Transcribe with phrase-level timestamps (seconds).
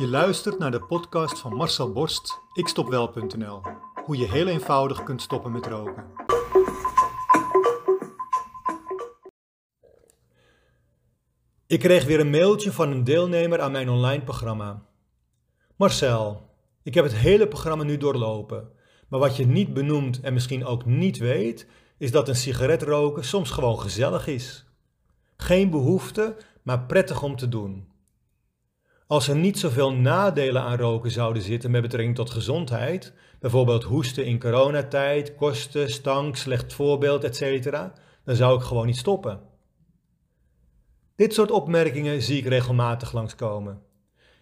[0.00, 3.62] Je luistert naar de podcast van Marcel Borst, ikstopwel.nl.
[4.04, 6.04] Hoe je heel eenvoudig kunt stoppen met roken.
[11.66, 14.86] Ik kreeg weer een mailtje van een deelnemer aan mijn online programma.
[15.76, 16.50] Marcel,
[16.82, 18.70] ik heb het hele programma nu doorlopen.
[19.08, 21.66] Maar wat je niet benoemt en misschien ook niet weet,
[21.98, 24.64] is dat een sigaret roken soms gewoon gezellig is.
[25.36, 27.89] Geen behoefte, maar prettig om te doen.
[29.10, 34.26] Als er niet zoveel nadelen aan roken zouden zitten met betrekking tot gezondheid, bijvoorbeeld hoesten
[34.26, 37.72] in coronatijd, kosten, stank, slecht voorbeeld, etc.,
[38.24, 39.40] dan zou ik gewoon niet stoppen.
[41.16, 43.82] Dit soort opmerkingen zie ik regelmatig langskomen.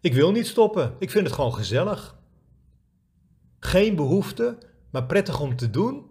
[0.00, 2.16] Ik wil niet stoppen, ik vind het gewoon gezellig.
[3.58, 4.58] Geen behoefte,
[4.90, 6.10] maar prettig om te doen?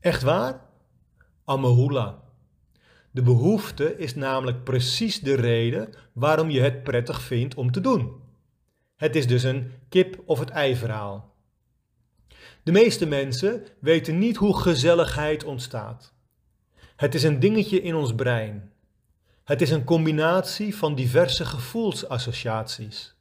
[0.00, 0.60] Echt waar?
[1.44, 2.25] Amahula.
[3.16, 8.12] De behoefte is namelijk precies de reden waarom je het prettig vindt om te doen.
[8.96, 11.34] Het is dus een kip of het ei verhaal.
[12.62, 16.14] De meeste mensen weten niet hoe gezelligheid ontstaat.
[16.96, 18.72] Het is een dingetje in ons brein.
[19.44, 23.14] Het is een combinatie van diverse gevoelsassociaties.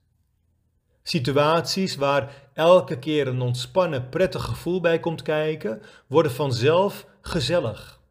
[1.03, 8.03] Situaties waar elke keer een ontspannen, prettig gevoel bij komt kijken, worden vanzelf gezellig.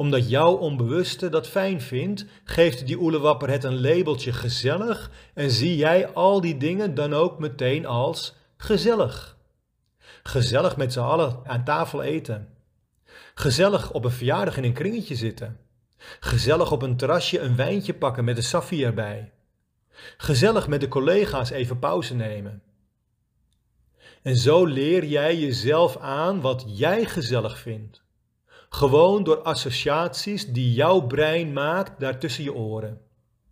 [0.00, 5.76] Omdat jouw onbewuste dat fijn vindt, geeft die oelewapper het een labeltje gezellig en zie
[5.76, 9.36] jij al die dingen dan ook meteen als gezellig.
[10.22, 12.48] Gezellig met z'n allen aan tafel eten.
[13.34, 15.58] Gezellig op een verjaardag in een kringetje zitten.
[16.20, 19.32] Gezellig op een terrasje een wijntje pakken met een saffie erbij.
[20.16, 22.62] Gezellig met de collega's even pauze nemen.
[24.22, 28.02] En zo leer jij jezelf aan wat jij gezellig vindt.
[28.70, 33.00] Gewoon door associaties die jouw brein maakt daar tussen je oren.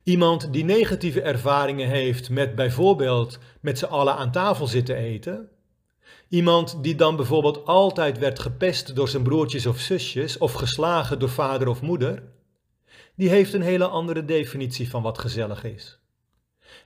[0.02, 5.48] Iemand die negatieve ervaringen heeft met bijvoorbeeld met z'n allen aan tafel zitten eten.
[6.28, 11.30] Iemand die dan bijvoorbeeld altijd werd gepest door zijn broertjes of zusjes of geslagen door
[11.30, 12.22] vader of moeder.
[13.14, 15.98] Die heeft een hele andere definitie van wat gezellig is.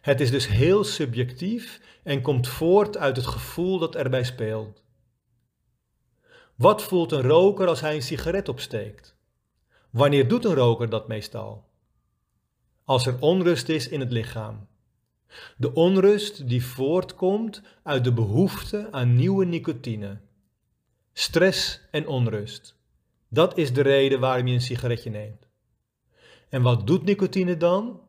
[0.00, 4.82] Het is dus heel subjectief en komt voort uit het gevoel dat erbij speelt.
[6.62, 9.16] Wat voelt een roker als hij een sigaret opsteekt?
[9.90, 11.64] Wanneer doet een roker dat meestal?
[12.84, 14.66] Als er onrust is in het lichaam.
[15.56, 20.20] De onrust die voortkomt uit de behoefte aan nieuwe nicotine.
[21.12, 22.76] Stress en onrust.
[23.28, 25.48] Dat is de reden waarom je een sigaretje neemt.
[26.48, 28.00] En wat doet nicotine dan?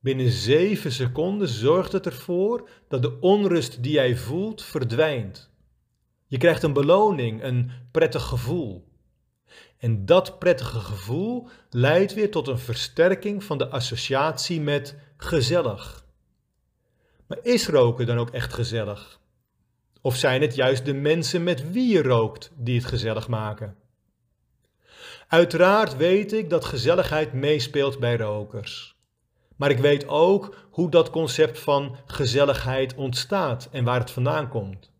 [0.00, 5.51] Binnen 7 seconden zorgt het ervoor dat de onrust die jij voelt verdwijnt.
[6.32, 8.88] Je krijgt een beloning, een prettig gevoel.
[9.78, 16.06] En dat prettige gevoel leidt weer tot een versterking van de associatie met gezellig.
[17.26, 19.20] Maar is roken dan ook echt gezellig?
[20.00, 23.76] Of zijn het juist de mensen met wie je rookt die het gezellig maken?
[25.28, 28.96] Uiteraard weet ik dat gezelligheid meespeelt bij rokers.
[29.56, 34.91] Maar ik weet ook hoe dat concept van gezelligheid ontstaat en waar het vandaan komt.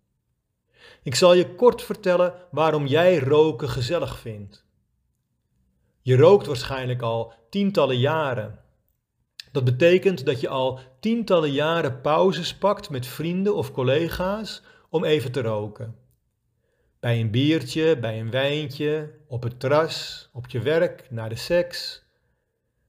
[1.03, 4.65] Ik zal je kort vertellen waarom jij roken gezellig vindt.
[6.01, 8.59] Je rookt waarschijnlijk al tientallen jaren.
[9.53, 15.33] Dat betekent dat je al tientallen jaren pauzes pakt met vrienden of collega's om even
[15.33, 15.97] te roken.
[17.01, 22.05] Bij een biertje, bij een wijntje, op het terras, op je werk, naar de seks.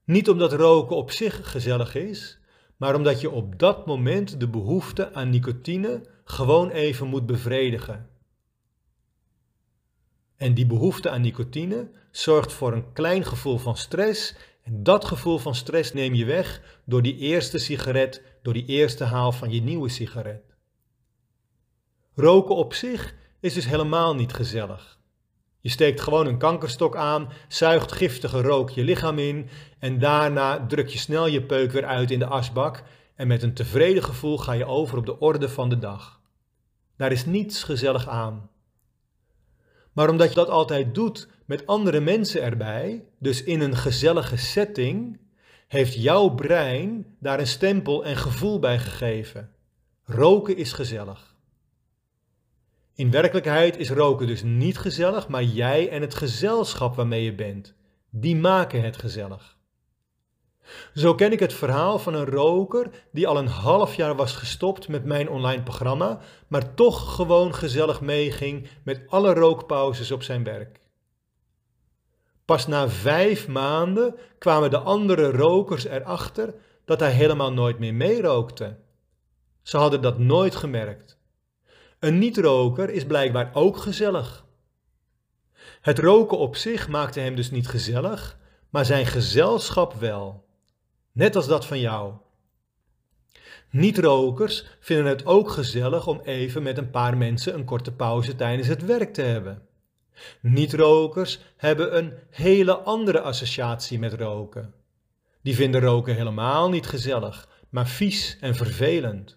[0.04, 2.38] Niet omdat roken op zich gezellig is,
[2.84, 8.08] maar omdat je op dat moment de behoefte aan nicotine gewoon even moet bevredigen.
[10.36, 14.34] En die behoefte aan nicotine zorgt voor een klein gevoel van stress.
[14.62, 19.04] En dat gevoel van stress neem je weg door die eerste sigaret, door die eerste
[19.04, 20.54] haal van je nieuwe sigaret.
[22.14, 24.98] Roken op zich is dus helemaal niet gezellig.
[25.64, 29.48] Je steekt gewoon een kankerstok aan, zuigt giftige rook je lichaam in
[29.78, 32.82] en daarna druk je snel je peuk weer uit in de asbak
[33.14, 36.20] en met een tevreden gevoel ga je over op de orde van de dag.
[36.96, 38.50] Daar is niets gezellig aan.
[39.92, 45.20] Maar omdat je dat altijd doet met andere mensen erbij, dus in een gezellige setting,
[45.68, 49.50] heeft jouw brein daar een stempel en gevoel bij gegeven.
[50.04, 51.33] Roken is gezellig.
[52.94, 57.74] In werkelijkheid is roken dus niet gezellig, maar jij en het gezelschap waarmee je bent,
[58.10, 59.56] die maken het gezellig.
[60.94, 64.88] Zo ken ik het verhaal van een roker die al een half jaar was gestopt
[64.88, 70.80] met mijn online programma, maar toch gewoon gezellig meeging met alle rookpauzes op zijn werk.
[72.44, 76.54] Pas na vijf maanden kwamen de andere rokers erachter
[76.84, 78.76] dat hij helemaal nooit meer meerookte.
[79.62, 81.18] Ze hadden dat nooit gemerkt.
[81.98, 84.44] Een niet-roker is blijkbaar ook gezellig.
[85.80, 88.38] Het roken op zich maakte hem dus niet gezellig,
[88.70, 90.44] maar zijn gezelschap wel.
[91.12, 92.12] Net als dat van jou.
[93.70, 98.68] Niet-rokers vinden het ook gezellig om even met een paar mensen een korte pauze tijdens
[98.68, 99.62] het werk te hebben.
[100.40, 104.74] Niet-rokers hebben een hele andere associatie met roken.
[105.42, 109.36] Die vinden roken helemaal niet gezellig, maar vies en vervelend.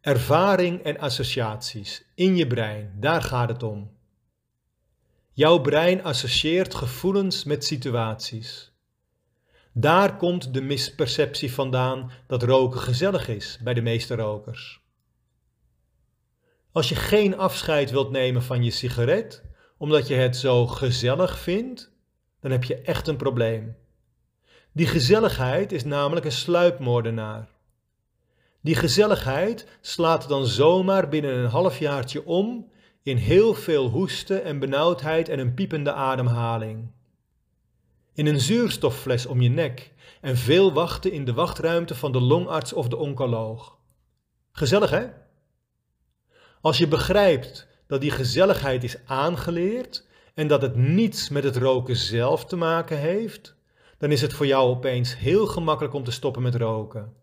[0.00, 3.90] Ervaring en associaties in je brein, daar gaat het om.
[5.32, 8.72] Jouw brein associeert gevoelens met situaties.
[9.72, 14.80] Daar komt de misperceptie vandaan dat roken gezellig is bij de meeste rokers.
[16.72, 19.44] Als je geen afscheid wilt nemen van je sigaret,
[19.76, 21.92] omdat je het zo gezellig vindt,
[22.40, 23.76] dan heb je echt een probleem.
[24.72, 27.49] Die gezelligheid is namelijk een sluipmoordenaar.
[28.60, 32.70] Die gezelligheid slaat dan zomaar binnen een halfjaartje om
[33.02, 36.90] in heel veel hoesten en benauwdheid en een piepende ademhaling.
[38.14, 42.72] In een zuurstoffles om je nek en veel wachten in de wachtruimte van de longarts
[42.72, 43.78] of de oncoloog.
[44.52, 45.06] Gezellig hè?
[46.60, 51.96] Als je begrijpt dat die gezelligheid is aangeleerd en dat het niets met het roken
[51.96, 53.56] zelf te maken heeft,
[53.98, 57.19] dan is het voor jou opeens heel gemakkelijk om te stoppen met roken.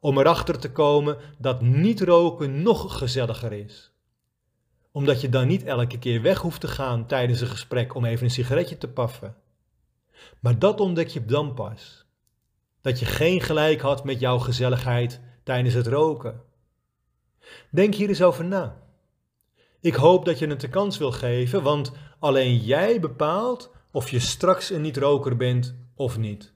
[0.00, 3.92] Om erachter te komen dat niet roken nog gezelliger is.
[4.92, 8.24] Omdat je dan niet elke keer weg hoeft te gaan tijdens een gesprek om even
[8.24, 9.36] een sigaretje te paffen.
[10.40, 12.06] Maar dat ontdek je dan pas.
[12.80, 16.40] Dat je geen gelijk had met jouw gezelligheid tijdens het roken.
[17.70, 18.82] Denk hier eens over na.
[19.80, 24.18] Ik hoop dat je het de kans wil geven, want alleen jij bepaalt of je
[24.18, 26.55] straks een niet-roker bent of niet.